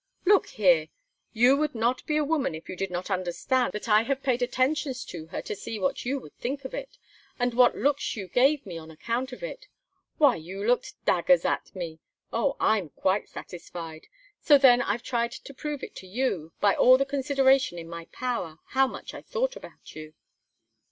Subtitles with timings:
[0.25, 0.87] "Look here!
[1.31, 4.41] you would not be a woman if you did not understand that I have paid
[4.41, 6.97] attentions to her to see what you would think of it!
[7.37, 9.67] and what looks you gave me on account of it.
[10.17, 11.99] Why, you looked daggers at me!
[12.33, 12.57] Oh!
[12.59, 14.07] I'm quite satisfied.
[14.39, 18.05] So then I have tried to prove to you, by all the consideration in my
[18.05, 20.15] power, how much I thought about you."